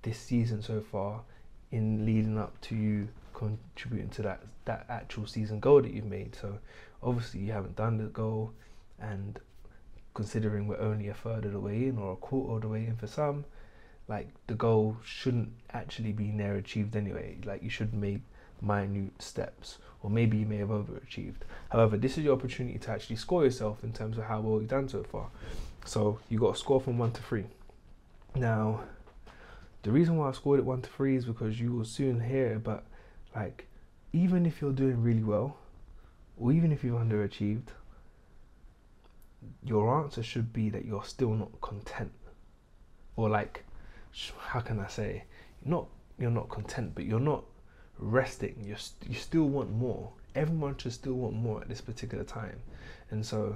this 0.02 0.20
season 0.20 0.62
so 0.62 0.82
far 0.82 1.22
in 1.72 2.06
leading 2.06 2.38
up 2.38 2.60
to 2.64 2.76
you 2.76 3.08
contributing 3.34 4.10
to 4.10 4.22
that 4.24 4.42
that 4.66 4.86
actual 4.90 5.28
season 5.28 5.62
goal 5.62 5.82
that 5.82 5.94
you've 5.94 6.04
made. 6.04 6.36
So 6.36 6.58
obviously 7.02 7.40
you 7.40 7.54
haven't 7.54 7.78
done 7.78 8.00
the 8.00 8.08
goal 8.08 8.52
and 9.00 9.40
considering 10.14 10.68
we're 10.68 10.82
only 10.82 11.08
a 11.08 11.14
third 11.14 11.46
of 11.46 11.54
the 11.54 11.60
way 11.62 11.86
in 11.88 11.98
or 11.98 12.12
a 12.12 12.16
quarter 12.18 12.56
of 12.56 12.62
the 12.64 12.68
way 12.68 12.86
in 12.86 12.98
for 12.98 13.08
some, 13.08 13.46
like 14.08 14.30
the 14.48 14.54
goal 14.54 14.98
shouldn't 15.04 15.52
actually 15.72 16.12
be 16.12 16.26
near 16.26 16.56
achieved 16.56 16.96
anyway. 16.96 17.38
Like 17.44 17.64
you 17.64 17.70
should 17.70 17.94
make 17.94 18.22
minute 18.62 19.22
steps, 19.22 19.78
or 20.02 20.10
maybe 20.10 20.38
you 20.38 20.46
may 20.46 20.58
have 20.58 20.70
overachieved. 20.70 21.42
However, 21.70 21.98
this 21.98 22.18
is 22.18 22.24
your 22.24 22.36
opportunity 22.36 22.80
to 22.80 22.92
actually 22.92 23.18
score 23.18 23.44
yourself 23.44 23.84
in 23.84 23.94
terms 23.94 24.18
of 24.18 24.26
how 24.26 24.42
well 24.42 24.62
you've 24.62 24.70
done 24.70 24.90
so 24.90 25.04
far. 25.04 25.30
So 25.86 26.20
you 26.30 26.40
got 26.40 26.56
a 26.56 26.58
score 26.58 26.82
from 26.82 26.98
one 26.98 27.12
to 27.12 27.22
three. 27.22 27.46
Now, 28.36 28.82
the 29.84 29.92
reason 29.92 30.18
why 30.18 30.30
I 30.30 30.32
scored 30.32 30.60
it 30.60 30.66
one 30.66 30.82
to 30.82 30.90
three 30.90 31.16
is 31.16 31.26
because 31.26 31.60
you 31.60 31.74
will 31.74 31.86
soon 31.86 32.20
hear, 32.22 32.60
but 32.60 32.84
like 33.36 33.68
even 34.14 34.46
if 34.46 34.62
you're 34.62 34.72
doing 34.72 35.02
really 35.02 35.24
well, 35.24 35.58
or 36.40 36.52
even 36.52 36.72
if 36.72 36.84
you've 36.84 37.00
underachieved, 37.00 37.70
your 39.64 40.02
answer 40.02 40.24
should 40.24 40.52
be 40.54 40.70
that 40.70 40.86
you're 40.86 41.04
still 41.04 41.34
not 41.34 41.62
content, 41.62 42.12
or 43.16 43.30
like 43.30 43.64
how 44.40 44.60
can 44.60 44.80
I 44.80 44.88
say, 44.88 45.24
not 45.64 45.88
you're 46.20 46.32
not 46.32 46.50
content, 46.50 46.94
but 46.96 47.06
you're 47.06 47.20
not 47.20 47.44
resting. 48.00 48.56
You 48.64 48.76
you 49.08 49.16
still 49.16 49.48
want 49.50 49.72
more. 49.72 50.12
Everyone 50.36 50.78
should 50.78 50.94
still 50.94 51.14
want 51.14 51.36
more 51.36 51.62
at 51.62 51.68
this 51.68 51.82
particular 51.82 52.24
time, 52.24 52.60
and 53.12 53.26
so 53.26 53.56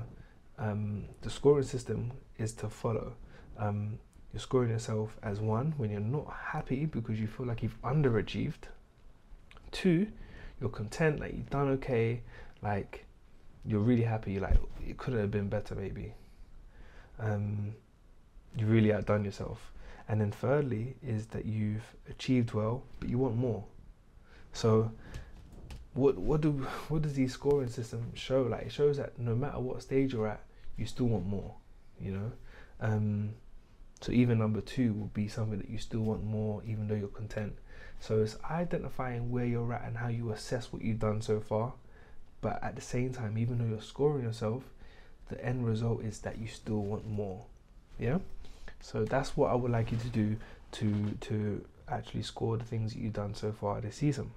um, 0.58 1.05
the 1.22 1.29
scoring 1.29 1.63
system 1.63 2.12
is 2.38 2.53
to 2.53 2.70
follow. 2.70 3.13
Um, 3.58 4.00
you're 4.34 4.39
scoring 4.39 4.70
yourself 4.70 5.17
as 5.24 5.39
one 5.39 5.74
when 5.77 5.91
you're 5.91 6.00
not 6.00 6.31
happy 6.31 6.86
because 6.86 7.20
you 7.20 7.27
feel 7.27 7.46
like 7.46 7.62
you've 7.62 7.81
underachieved. 7.81 8.70
Two, 9.72 10.08
you're 10.60 10.70
content, 10.70 11.20
like 11.20 11.34
you've 11.34 11.50
done 11.50 11.70
okay, 11.70 12.22
like 12.62 13.05
you're 13.65 13.81
really 13.81 14.03
happy, 14.03 14.39
like 14.39 14.55
it 14.88 14.98
could 14.98 15.13
have 15.13 15.31
been 15.31 15.50
better 15.50 15.75
maybe. 15.75 16.13
Um, 17.20 17.75
you 18.55 18.65
really 18.65 18.93
outdone 18.93 19.25
yourself. 19.25 19.72
And 20.12 20.20
then 20.20 20.30
thirdly 20.30 20.98
is 21.01 21.27
that 21.27 21.46
you've 21.46 21.96
achieved 22.10 22.51
well, 22.51 22.84
but 23.00 23.08
you 23.08 23.18
want 23.18 23.38
more. 23.38 23.63
So 24.51 24.91
what 25.94 26.18
what 26.18 26.41
do 26.41 26.51
what 26.89 27.03
does 27.03 27.13
the 27.13 27.30
scoring 27.30 27.70
system 27.70 28.12
show? 28.13 28.41
Like 28.41 28.63
it 28.63 28.74
shows 28.74 28.98
that 28.98 29.18
no 29.18 29.36
matter 29.36 29.60
what 29.60 29.82
stage 29.82 30.12
you're 30.12 30.27
at, 30.27 30.41
you 30.75 30.86
still 30.86 31.06
want 31.06 31.25
more. 31.25 31.56
You 31.98 32.12
know, 32.12 32.32
um, 32.82 33.36
so 34.01 34.12
even 34.12 34.38
number 34.38 34.60
two 34.60 34.91
will 34.91 35.12
be 35.13 35.30
something 35.30 35.60
that 35.60 35.70
you 35.70 35.77
still 35.77 36.01
want 36.01 36.25
more, 36.25 36.62
even 36.65 36.89
though 36.89 36.96
you're 36.96 37.08
content. 37.08 37.53
So 38.01 38.22
it's 38.22 38.36
identifying 38.50 39.32
where 39.32 39.46
you're 39.46 39.72
at 39.72 39.86
and 39.86 39.96
how 39.96 40.10
you 40.10 40.34
assess 40.34 40.74
what 40.74 40.82
you've 40.82 41.00
done 41.00 41.22
so 41.22 41.39
far. 41.39 41.72
But 42.41 42.62
at 42.62 42.75
the 42.75 42.82
same 42.82 43.13
time, 43.13 43.38
even 43.38 43.60
though 43.60 43.65
you're 43.65 43.82
scoring 43.82 44.25
yourself, 44.25 44.63
the 45.30 45.41
end 45.41 45.65
result 45.65 46.03
is 46.03 46.20
that 46.20 46.38
you 46.38 46.48
still 46.48 46.82
want 46.82 47.08
more. 47.08 47.46
Yeah. 47.98 48.18
So 48.82 49.06
that's 49.06 49.38
what 49.38 49.52
I 49.52 49.56
would 49.56 49.72
like 49.72 49.92
you 49.92 49.98
to 49.98 50.10
do 50.10 50.38
to 50.74 51.18
to 51.22 51.66
actually 51.88 52.24
score 52.24 52.58
the 52.58 52.64
things 52.64 52.94
that 52.94 53.00
you've 53.00 53.14
done 53.14 53.36
so 53.36 53.52
far 53.52 53.82
this 53.82 53.98
season. 53.98 54.32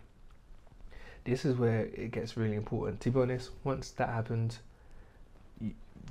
This 1.25 1.45
is 1.45 1.57
where 1.57 1.87
it 1.87 2.11
gets 2.11 2.37
really 2.37 2.57
important. 2.57 3.01
To 3.01 3.11
be 3.11 3.21
honest, 3.21 3.51
once 3.65 3.91
that 3.93 4.11
happens, 4.11 4.59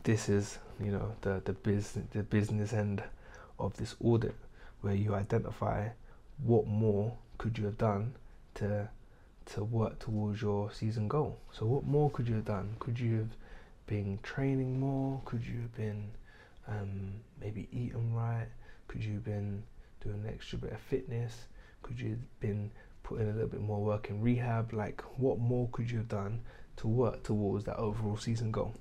this 0.03 0.29
is 0.29 0.57
you 0.79 0.91
know 0.91 1.15
the 1.21 1.41
the 1.45 1.53
business 1.53 2.05
the 2.11 2.23
business 2.23 2.73
end 2.73 3.03
of 3.59 3.77
this 3.77 3.95
audit 4.03 4.35
where 4.81 4.95
you 4.95 5.13
identify 5.13 5.87
what 6.43 6.67
more 6.67 7.13
could 7.37 7.57
you 7.57 7.65
have 7.65 7.77
done 7.77 8.13
to 8.55 8.89
to 9.45 9.63
work 9.63 9.99
towards 9.99 10.41
your 10.41 10.71
season 10.71 11.07
goal. 11.07 11.37
So 11.51 11.65
what 11.65 11.85
more 11.85 12.09
could 12.09 12.27
you 12.27 12.35
have 12.35 12.45
done? 12.45 12.75
Could 12.79 12.99
you 12.99 13.17
have 13.17 13.35
been 13.87 14.19
training 14.23 14.79
more? 14.79 15.21
Could 15.25 15.45
you 15.45 15.61
have 15.61 15.75
been 15.75 16.11
um, 16.67 17.13
maybe 17.39 17.67
eating 17.71 18.13
right? 18.13 18.47
Could 18.87 19.03
you 19.03 19.13
have 19.13 19.23
been 19.23 19.63
doing 20.01 20.23
an 20.23 20.33
extra 20.33 20.57
bit 20.57 20.73
of 20.73 20.79
fitness? 20.79 21.47
Could 21.81 21.99
you 21.99 22.11
have 22.11 22.39
been 22.39 22.71
putting 23.03 23.29
a 23.29 23.33
little 23.33 23.49
bit 23.49 23.61
more 23.61 23.83
work 23.83 24.09
in 24.09 24.21
rehab? 24.21 24.73
Like 24.73 25.01
what 25.17 25.39
more 25.39 25.69
could 25.71 25.89
you 25.89 25.97
have 25.97 26.07
done 26.07 26.41
to 26.77 26.87
work 26.87 27.23
towards 27.23 27.65
that 27.65 27.77
overall 27.77 28.17
season 28.17 28.51
goal? 28.51 28.73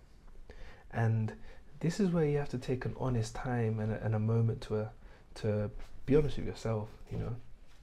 And 0.92 1.32
this 1.80 1.98
is 1.98 2.10
where 2.10 2.24
you 2.24 2.38
have 2.38 2.48
to 2.50 2.58
take 2.58 2.84
an 2.84 2.94
honest 2.98 3.34
time 3.34 3.80
and 3.80 3.92
a, 3.92 4.04
and 4.04 4.14
a 4.14 4.18
moment 4.18 4.60
to 4.62 4.76
uh, 4.76 4.88
to 5.34 5.70
be 6.06 6.16
honest 6.16 6.36
with 6.36 6.46
yourself. 6.46 6.88
You 7.10 7.18
know, 7.18 7.36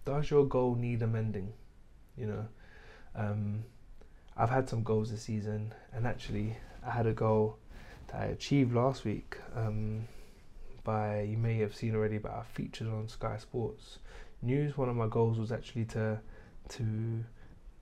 does 0.06 0.30
your 0.30 0.46
goal 0.46 0.76
need 0.76 1.02
amending? 1.02 1.54
You 2.18 2.28
know, 2.28 2.48
um, 3.16 3.64
I've 4.38 4.50
had 4.50 4.70
some 4.70 4.84
goals 4.84 5.12
this 5.12 5.24
season, 5.24 5.74
and 5.94 6.08
actually, 6.08 6.56
I 6.86 6.92
had 6.92 7.08
a 7.08 7.14
goal 7.14 7.59
that 8.12 8.22
I 8.22 8.26
achieved 8.26 8.74
last 8.74 9.06
week. 9.06 9.38
Um, 9.56 10.08
by 10.84 11.22
you 11.22 11.38
may 11.38 11.58
have 11.58 11.76
seen 11.76 11.96
already, 11.96 12.18
but 12.18 12.32
I 12.32 12.44
featured 12.54 12.88
on 12.88 13.08
Sky 13.08 13.38
Sports 13.38 14.00
News. 14.42 14.78
One 14.78 14.90
of 14.90 14.96
my 14.96 15.08
goals 15.08 15.38
was 15.38 15.52
actually 15.52 15.86
to 15.86 16.20
to 16.70 16.84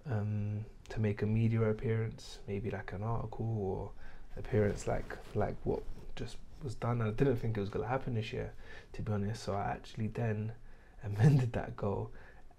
um, 0.10 0.66
to 0.90 1.00
make 1.00 1.22
a 1.22 1.26
media 1.26 1.62
appearance, 1.62 2.40
maybe 2.48 2.70
like 2.72 2.94
an 2.94 3.04
article 3.04 3.58
or 3.60 3.92
appearance 4.38 4.88
like 4.88 5.18
like 5.36 5.56
what 5.64 5.84
just 6.16 6.38
was 6.64 6.76
done. 6.76 7.02
I 7.02 7.12
didn't 7.12 7.38
think 7.38 7.58
it 7.58 7.60
was 7.60 7.70
gonna 7.70 7.88
happen 7.88 8.16
this 8.16 8.34
year, 8.34 8.52
to 8.94 9.02
be 9.02 9.12
honest. 9.12 9.44
So 9.44 9.54
I 9.54 9.72
actually 9.72 10.08
then 10.08 10.52
amended 11.04 11.54
that 11.54 11.76
goal 11.76 12.12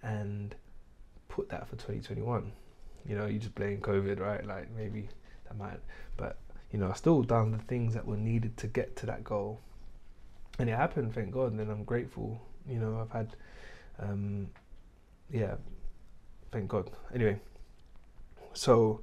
and 0.02 0.54
put 1.28 1.48
that 1.50 1.68
for 1.68 1.76
2021. 1.76 2.52
You 3.06 3.16
know, 3.16 3.26
you 3.26 3.38
just 3.38 3.54
blame 3.54 3.80
COVID, 3.80 4.20
right? 4.20 4.44
Like 4.46 4.70
maybe 4.76 5.08
that 5.46 5.56
might, 5.56 5.80
but 6.16 6.38
you 6.72 6.78
know, 6.78 6.90
I 6.90 6.94
still 6.94 7.22
done 7.22 7.52
the 7.52 7.58
things 7.58 7.94
that 7.94 8.06
were 8.06 8.16
needed 8.16 8.56
to 8.58 8.66
get 8.66 8.96
to 8.96 9.06
that 9.06 9.25
goal, 9.25 9.60
and 10.58 10.68
it 10.68 10.76
happened. 10.76 11.14
Thank 11.14 11.30
God. 11.30 11.52
And 11.52 11.70
I'm 11.70 11.84
grateful. 11.84 12.40
You 12.68 12.78
know, 12.78 13.00
I've 13.00 13.10
had, 13.10 13.37
um, 13.98 14.48
yeah, 15.30 15.54
thank 16.52 16.68
God. 16.68 16.90
Anyway, 17.14 17.40
so 18.52 19.00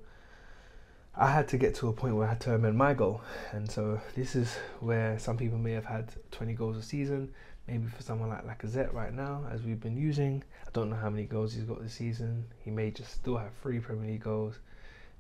I 1.16 1.32
had 1.32 1.48
to 1.50 1.58
get 1.58 1.74
to 1.76 1.88
a 1.88 1.94
point 1.94 2.16
where 2.16 2.28
I 2.28 2.30
had 2.30 2.42
to 2.42 2.54
amend 2.54 2.78
my 2.78 2.94
goal, 2.94 3.22
and 3.52 3.70
so 3.70 4.00
this 4.16 4.36
is 4.36 4.54
where 4.80 5.18
some 5.18 5.38
people 5.38 5.58
may 5.58 5.72
have 5.72 5.86
had 5.86 6.12
20 6.32 6.54
goals 6.54 6.78
a 6.78 6.84
season, 6.84 7.34
maybe 7.68 7.88
for 7.88 8.04
someone 8.04 8.30
like 8.30 8.46
Lacazette 8.46 8.94
right 8.94 9.14
now, 9.14 9.44
as 9.52 9.64
we've 9.64 9.80
been 9.80 9.98
using. 9.98 10.44
I 10.68 10.70
don't 10.74 10.90
know 10.92 10.98
how 10.98 11.10
many 11.10 11.24
goals 11.24 11.54
he's 11.54 11.64
got 11.64 11.82
this 11.82 11.94
season. 11.94 12.46
He 12.64 12.70
may 12.70 12.92
just 12.92 13.12
still 13.12 13.38
have 13.38 13.52
three 13.64 13.80
Premier 13.80 14.12
League 14.12 14.24
goals. 14.24 14.60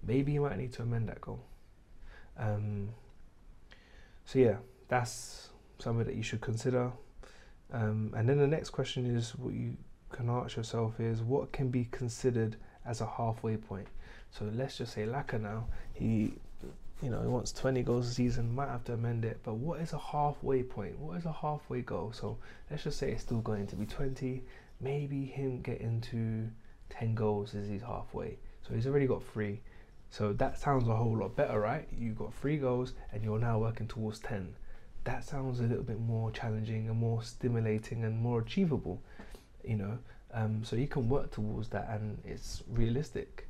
Maybe 0.06 0.34
he 0.34 0.40
might 0.40 0.58
need 0.58 0.74
to 0.74 0.84
amend 0.84 1.10
that 1.10 1.22
goal. 1.22 1.40
Um, 2.38 2.89
so 4.25 4.39
yeah, 4.39 4.58
that's 4.88 5.50
something 5.80 6.06
that 6.06 6.15
you 6.15 6.24
should 6.24 6.42
consider. 6.42 6.92
Um, 7.72 8.13
and 8.15 8.27
then 8.27 8.38
the 8.38 8.48
next 8.48 8.70
question 8.70 9.06
is 9.06 9.36
what 9.36 9.54
you 9.54 9.77
can 10.12 10.30
ask 10.30 10.56
yourself 10.56 11.00
is 11.00 11.22
what 11.22 11.51
can 11.51 11.70
be 11.70 11.88
considered 11.92 12.56
as 12.86 13.01
a 13.01 13.06
halfway 13.06 13.58
point. 13.58 13.88
So 14.32 14.46
let's 14.54 14.77
just 14.77 14.94
say 14.94 15.06
Laca 15.06 15.39
now, 15.39 15.68
he 15.94 16.34
you 17.01 17.10
know, 17.10 17.22
he 17.22 17.27
wants 17.27 17.51
20 17.51 17.84
goals 17.84 18.08
a 18.08 18.12
season, 18.12 18.56
might 18.56 18.70
have 18.70 18.84
to 18.86 18.94
amend 18.94 19.25
it. 19.25 19.39
But 19.44 19.56
what 19.56 19.80
is 19.82 19.94
a 19.94 20.00
halfway 20.00 20.63
point? 20.63 20.98
What 20.98 21.18
is 21.18 21.25
a 21.25 21.32
halfway 21.32 21.82
goal? 21.82 22.13
So 22.13 22.38
let's 22.72 22.84
just 22.84 22.98
say 22.98 23.12
it's 23.12 23.24
still 23.24 23.42
going 23.42 23.68
to 23.68 23.75
be 23.75 23.86
20. 23.86 24.44
Maybe 24.80 25.25
him 25.25 25.62
getting 25.62 26.01
to 26.01 26.50
10 26.89 27.15
goals 27.15 27.54
is 27.54 27.68
he's 27.70 27.82
halfway. 27.82 28.38
So 28.65 28.74
he's 28.74 28.88
already 28.88 29.08
got 29.08 29.24
three. 29.34 29.62
So 30.18 30.32
that 30.32 30.58
sounds 30.58 30.88
a 30.88 30.96
whole 30.96 31.18
lot 31.18 31.36
better, 31.36 31.60
right? 31.60 31.90
You 31.92 32.14
got 32.14 32.34
three 32.34 32.56
goals 32.56 32.94
and 33.12 33.22
you're 33.22 33.38
now 33.38 33.60
working 33.60 33.86
towards 33.86 34.20
10. 34.20 34.56
That 35.04 35.26
sounds 35.26 35.60
a 35.60 35.64
little 35.64 35.84
bit 35.84 36.00
more 36.00 36.32
challenging 36.32 36.88
and 36.88 36.98
more 36.98 37.22
stimulating 37.22 38.06
and 38.06 38.18
more 38.22 38.40
achievable, 38.40 39.02
you 39.62 39.76
know. 39.76 39.98
Um, 40.34 40.64
so 40.64 40.78
you 40.78 40.88
can 40.88 41.10
work 41.10 41.32
towards 41.32 41.68
that 41.70 41.90
and 41.90 42.18
it's 42.24 42.64
realistic 42.70 43.50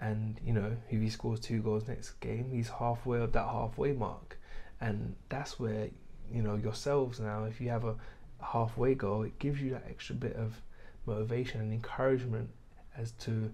and 0.00 0.40
you 0.44 0.52
know 0.52 0.76
if 0.88 1.00
he 1.00 1.10
scores 1.10 1.38
two 1.38 1.60
goals 1.60 1.86
next 1.86 2.18
game 2.20 2.48
he's 2.50 2.68
halfway 2.68 3.20
of 3.20 3.32
that 3.32 3.46
halfway 3.46 3.92
mark 3.92 4.38
and 4.80 5.14
that's 5.28 5.60
where 5.60 5.90
you 6.32 6.40
know 6.40 6.54
yourselves 6.54 7.20
now 7.20 7.44
if 7.44 7.60
you 7.60 7.68
have 7.68 7.84
a 7.84 7.94
halfway 8.40 8.94
goal 8.94 9.22
it 9.24 9.38
gives 9.38 9.60
you 9.60 9.70
that 9.70 9.84
extra 9.88 10.14
bit 10.14 10.34
of 10.36 10.62
motivation 11.04 11.60
and 11.60 11.72
encouragement 11.72 12.48
as 12.96 13.10
to 13.12 13.50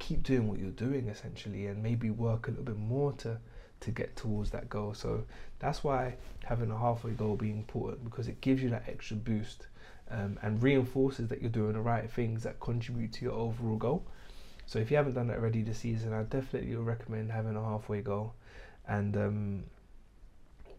keep 0.00 0.24
doing 0.24 0.48
what 0.48 0.58
you're 0.58 0.70
doing 0.70 1.08
essentially 1.08 1.66
and 1.66 1.80
maybe 1.80 2.10
work 2.10 2.48
a 2.48 2.50
little 2.50 2.64
bit 2.64 2.76
more 2.76 3.12
to 3.12 3.38
to 3.78 3.90
get 3.92 4.16
towards 4.16 4.50
that 4.50 4.68
goal 4.68 4.92
so 4.92 5.22
that's 5.60 5.84
why 5.84 6.14
having 6.44 6.70
a 6.70 6.76
halfway 6.76 7.12
goal 7.12 7.36
being 7.36 7.58
important 7.58 8.04
because 8.04 8.26
it 8.26 8.40
gives 8.40 8.60
you 8.62 8.68
that 8.68 8.82
extra 8.88 9.16
boost 9.16 9.68
um, 10.10 10.36
and 10.42 10.60
reinforces 10.62 11.28
that 11.28 11.40
you're 11.40 11.50
doing 11.50 11.74
the 11.74 11.80
right 11.80 12.10
things 12.10 12.42
that 12.42 12.58
contribute 12.58 13.12
to 13.12 13.24
your 13.24 13.34
overall 13.34 13.76
goal 13.76 14.04
so 14.70 14.78
if 14.78 14.88
you 14.88 14.96
haven't 14.96 15.14
done 15.14 15.26
that 15.26 15.38
already 15.38 15.62
this 15.62 15.78
season, 15.78 16.12
I 16.12 16.22
definitely 16.22 16.76
recommend 16.76 17.32
having 17.32 17.56
a 17.56 17.60
halfway 17.60 18.02
goal. 18.02 18.34
And 18.86 19.16
um, 19.16 19.64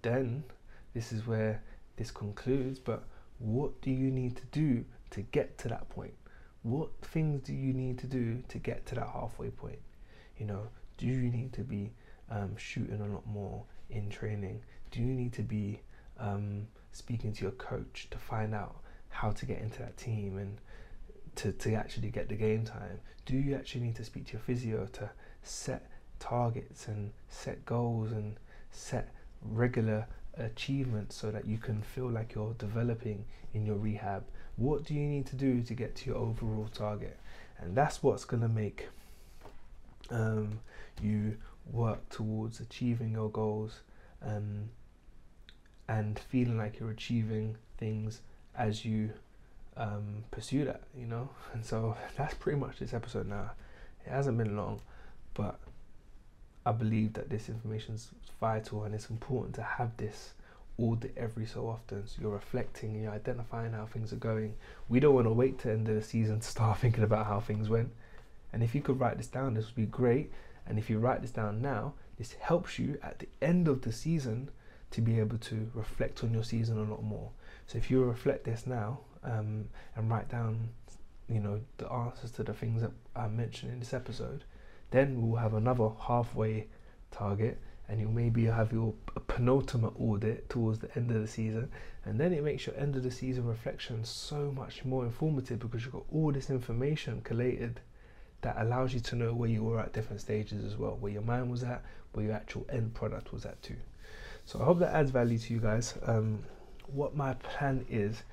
then 0.02 0.46
this 0.94 1.12
is 1.12 1.28
where 1.28 1.62
this 1.98 2.10
concludes. 2.10 2.80
But 2.80 3.04
what 3.40 3.82
do 3.82 3.92
you 3.92 4.10
need 4.10 4.38
to 4.38 4.46
do 4.54 4.86
to 5.10 5.22
get 5.22 5.58
to 5.58 5.68
that 5.68 5.90
point? 5.90 6.14
What 6.64 6.90
things 7.02 7.42
do 7.42 7.54
you 7.54 7.74
need 7.74 7.98
to 8.00 8.08
do 8.08 8.44
to 8.50 8.58
get 8.60 8.86
to 8.88 8.96
that 8.96 9.08
halfway 9.08 9.50
point? 9.50 9.80
You 10.38 10.46
know, 10.46 10.68
do 10.98 11.08
you 11.08 11.32
need 11.32 11.54
to 11.54 11.62
be 11.62 11.92
um, 12.30 12.56
shooting 12.58 13.02
a 13.02 13.08
lot 13.08 13.26
more 13.26 13.64
in 13.90 14.10
training? 14.10 14.62
Do 14.92 15.00
you 15.00 15.14
need 15.14 15.34
to 15.34 15.42
be 15.42 15.82
um, 16.20 16.68
speaking 16.92 17.34
to 17.34 17.44
your 17.44 17.52
coach 17.52 18.08
to 18.12 18.18
find 18.18 18.54
out 18.54 18.76
how 19.10 19.32
to 19.32 19.46
get 19.46 19.60
into 19.60 19.80
that 19.80 19.98
team 19.98 20.38
and 20.38 20.58
to, 21.36 21.52
to 21.52 21.74
actually 21.74 22.10
get 22.10 22.30
the 22.30 22.36
game 22.36 22.64
time? 22.64 23.00
Do 23.26 23.36
you 23.36 23.56
actually 23.56 23.82
need 23.82 23.96
to 23.96 24.06
speak 24.06 24.28
to 24.28 24.34
your 24.34 24.42
physio 24.42 24.86
to 24.94 25.10
set 25.44 25.90
targets 26.20 26.88
and 26.88 27.12
set 27.30 27.66
goals 27.66 28.12
and 28.12 28.36
set 28.70 29.14
regular 29.42 30.08
achievements 30.38 31.16
so 31.16 31.32
that 31.32 31.46
you 31.46 31.58
can 31.58 31.82
feel 31.82 32.10
like 32.10 32.34
you're 32.34 32.56
developing 32.58 33.26
in 33.54 33.66
your 33.66 33.76
rehab? 33.76 34.24
What 34.56 34.84
do 34.84 34.94
you 34.94 35.08
need 35.08 35.26
to 35.28 35.36
do 35.36 35.62
to 35.64 35.74
get 35.74 35.96
to 35.98 36.10
your 36.10 36.18
overall 36.18 36.70
target? 36.74 37.18
And 37.60 37.76
that's 37.76 38.02
what's 38.02 38.26
going 38.26 38.42
to 38.42 38.50
make 38.50 38.88
um, 40.10 40.60
you 41.02 41.38
work 41.72 42.10
towards 42.10 42.60
achieving 42.60 43.12
your 43.12 43.30
goals 43.30 43.82
um, 44.26 44.70
and 45.88 46.18
feeling 46.20 46.58
like 46.58 46.80
you're 46.80 46.92
achieving 46.92 47.58
things 47.78 48.22
as 48.56 48.84
you 48.84 49.12
um, 49.78 50.24
pursue 50.32 50.66
that, 50.66 50.82
you 50.98 51.06
know. 51.06 51.30
And 51.54 51.66
so 51.66 51.96
that's 52.18 52.34
pretty 52.36 52.60
much 52.60 52.80
this 52.80 52.94
episode 52.94 53.28
now. 53.28 53.52
It 54.06 54.10
hasn't 54.10 54.38
been 54.38 54.56
long, 54.56 54.82
but 55.34 55.60
I 56.66 56.72
believe 56.72 57.14
that 57.14 57.30
this 57.30 57.50
information 57.50 57.96
is 57.96 58.12
vital 58.40 58.84
and 58.84 58.94
it's 58.94 59.10
important 59.10 59.56
to 59.56 59.64
have 59.64 59.98
this 59.98 60.34
audit 60.78 61.14
every 61.18 61.46
so 61.46 61.68
often. 61.68 62.08
So 62.08 62.18
you're 62.22 62.32
reflecting 62.32 62.92
and 62.94 63.04
you're 63.04 63.14
identifying 63.14 63.74
how 63.74 63.86
things 63.86 64.14
are 64.14 64.18
going. 64.18 64.56
We 64.90 65.00
don't 65.00 65.16
want 65.16 65.28
to 65.28 65.34
wait 65.34 65.60
to 65.60 65.72
end 65.72 65.88
of 65.90 65.96
the 65.96 66.02
season 66.02 66.40
to 66.40 66.48
start 66.48 66.78
thinking 66.80 67.04
about 67.04 67.26
how 67.26 67.40
things 67.40 67.70
went. 67.70 67.92
And 68.54 68.64
if 68.64 68.76
you 68.76 68.82
could 68.82 69.00
write 69.00 69.18
this 69.18 69.28
down, 69.28 69.54
this 69.54 69.66
would 69.68 69.76
be 69.76 69.86
great. 69.86 70.32
And 70.68 70.78
if 70.78 70.90
you 70.90 71.00
write 71.00 71.22
this 71.22 71.32
down 71.32 71.62
now, 71.62 71.94
this 72.18 72.34
helps 72.34 72.78
you 72.78 73.00
at 73.02 73.20
the 73.20 73.28
end 73.42 73.68
of 73.68 73.82
the 73.82 73.92
season 73.92 74.50
to 74.92 75.02
be 75.02 75.20
able 75.20 75.38
to 75.38 75.72
reflect 75.74 76.24
on 76.24 76.34
your 76.34 76.44
season 76.44 76.78
a 76.78 76.84
lot 76.84 77.04
more. 77.04 77.32
So 77.66 77.78
if 77.78 77.90
you 77.90 78.04
reflect 78.04 78.44
this 78.44 78.68
now 78.68 79.00
um, 79.24 79.70
and 79.96 80.10
write 80.10 80.30
down, 80.30 80.70
you 81.30 81.40
know, 81.40 81.62
the 81.78 81.90
answers 81.90 82.32
to 82.32 82.44
the 82.44 82.54
things 82.54 82.82
that 82.82 82.92
I 83.16 83.28
mentioned 83.28 83.72
in 83.72 83.80
this 83.80 83.94
episode, 83.94 84.44
then 84.92 85.22
we'll 85.22 85.42
have 85.42 85.54
another 85.54 85.90
halfway 86.00 86.68
target, 87.12 87.60
and 87.90 88.00
you'll 88.00 88.12
maybe 88.12 88.46
have 88.46 88.72
your 88.72 88.94
penultimate 89.28 89.94
audit 90.00 90.50
towards 90.50 90.80
the 90.80 90.96
end 90.96 91.12
of 91.12 91.22
the 91.22 91.28
season, 91.28 91.70
and 92.06 92.20
then 92.20 92.32
it 92.34 92.44
makes 92.44 92.66
your 92.66 92.76
end 92.78 92.96
of 92.96 93.04
the 93.04 93.12
season 93.12 93.46
reflection 93.46 94.04
so 94.04 94.52
much 94.56 94.86
more 94.86 95.06
informative 95.06 95.60
because 95.60 95.84
you've 95.84 95.94
got 95.94 96.06
all 96.12 96.32
this 96.32 96.50
information 96.50 97.22
collated 97.22 97.80
that 98.42 98.56
allows 98.60 98.94
you 98.94 99.00
to 99.00 99.16
know 99.16 99.34
where 99.34 99.50
you 99.50 99.64
were 99.64 99.80
at 99.80 99.94
different 99.94 100.22
stages 100.22 100.64
as 100.64 100.78
well, 100.78 100.98
where 101.00 101.12
your 101.12 101.22
mind 101.22 101.52
was 101.52 101.64
at, 101.64 101.84
where 102.14 102.26
your 102.26 102.34
actual 102.34 102.66
end 102.72 102.94
product 102.94 103.32
was 103.32 103.46
at 103.46 103.62
too. 103.62 103.76
So 104.46 104.60
I 104.60 104.66
hope 104.66 104.80
that 104.80 104.94
adds 104.96 105.12
value 105.12 105.38
to 105.38 105.54
you 105.54 105.60
guys. 105.60 105.94
Um, 106.06 106.44
what 106.88 107.16
my 107.16 107.34
plan 107.36 107.86
is 107.90 108.24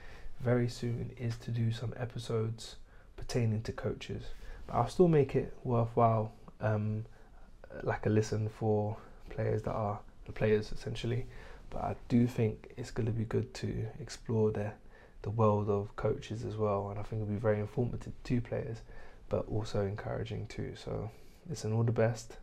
very 0.40 0.68
soon 0.68 1.10
is 1.18 1.36
to 1.38 1.50
do 1.50 1.70
some 1.72 1.92
episodes 1.96 2.76
pertaining 3.16 3.62
to 3.62 3.72
coaches, 3.72 4.24
but 4.66 4.74
I'll 4.74 4.88
still 4.88 5.08
make 5.08 5.36
it 5.36 5.54
worthwhile, 5.64 6.32
um, 6.60 7.04
like 7.82 8.06
a 8.06 8.10
listen 8.10 8.48
for 8.48 8.96
players 9.30 9.62
that 9.62 9.72
are 9.72 10.00
the 10.26 10.32
players 10.32 10.72
essentially. 10.72 11.26
But 11.70 11.82
I 11.82 11.96
do 12.08 12.26
think 12.26 12.72
it's 12.76 12.90
going 12.90 13.06
to 13.06 13.12
be 13.12 13.24
good 13.24 13.52
to 13.54 13.86
explore 14.00 14.50
the 14.50 14.72
the 15.22 15.30
world 15.30 15.68
of 15.68 15.94
coaches 15.96 16.44
as 16.44 16.56
well, 16.56 16.90
and 16.90 16.98
I 16.98 17.02
think 17.02 17.22
it'll 17.22 17.34
be 17.34 17.40
very 17.40 17.58
informative 17.58 18.12
to 18.22 18.40
players, 18.40 18.82
but 19.28 19.48
also 19.48 19.84
encouraging 19.84 20.46
too. 20.46 20.74
So 20.76 21.10
listen, 21.48 21.72
all 21.72 21.82
the 21.82 21.92
best. 21.92 22.36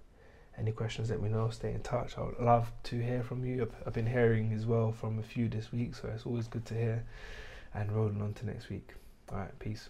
Any 0.58 0.72
questions, 0.72 1.10
let 1.10 1.22
me 1.22 1.30
know. 1.30 1.50
Stay 1.50 1.74
in 1.74 1.82
touch. 1.82 2.18
I 2.18 2.22
would 2.22 2.40
love 2.40 2.72
to 2.84 3.00
hear 3.00 3.24
from 3.24 3.44
you. 3.46 3.64
I've, 3.64 3.88
I've 3.88 3.94
been 3.94 4.06
hearing 4.08 4.54
as 4.54 4.66
well 4.66 4.92
from 4.92 5.20
a 5.20 5.24
few 5.24 5.50
this 5.50 5.72
week, 5.72 5.96
so 5.96 6.08
it's 6.08 6.26
always 6.26 6.48
good 6.48 6.66
to 6.68 6.74
hear. 6.74 7.04
And 7.74 7.92
rolling 7.92 8.22
on 8.22 8.34
to 8.36 8.46
next 8.46 8.70
week. 8.70 8.94
All 9.32 9.38
right, 9.38 9.60
peace. 9.60 9.90